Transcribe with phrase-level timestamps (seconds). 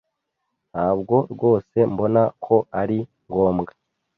[0.71, 3.71] Ntabwo rwose mbona ko ari ngombwa.